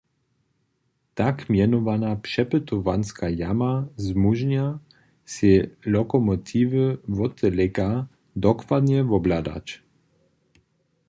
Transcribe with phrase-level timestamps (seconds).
[1.15, 4.79] Tak mjenowana přepytowanska jama zmóžnja,
[5.33, 5.53] sej
[5.95, 6.83] lokomotiwy
[7.17, 7.89] wotdeleka
[8.45, 9.67] dokładnje wobhladać.